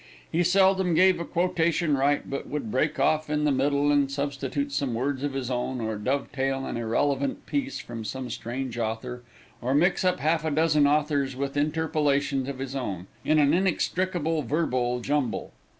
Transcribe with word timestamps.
He 0.31 0.43
seldom 0.43 0.95
gave 0.95 1.19
a 1.19 1.25
quotation 1.25 1.95
right, 1.95 2.27
but 2.27 2.47
would 2.49 2.71
break 2.71 2.99
off 2.99 3.29
in 3.29 3.43
the 3.43 3.51
middle 3.51 3.91
and 3.91 4.09
substitute 4.11 4.71
some 4.71 4.95
words 4.95 5.21
of 5.21 5.33
his 5.33 5.51
own, 5.51 5.79
or 5.79 5.95
dovetail 5.95 6.65
an 6.65 6.75
irrelevant 6.75 7.45
piece 7.45 7.77
from 7.79 8.03
some 8.03 8.31
strange 8.31 8.79
author, 8.79 9.21
or 9.61 9.75
mix 9.75 10.03
up 10.03 10.19
half 10.19 10.43
a 10.43 10.49
dozen 10.49 10.87
authors 10.87 11.35
with 11.35 11.55
interpolations 11.55 12.49
of 12.49 12.57
his 12.57 12.75
own, 12.75 13.05
in 13.23 13.37
an 13.37 13.53
inextricable 13.53 14.41
verbal 14.41 15.01
jumble. 15.01 15.51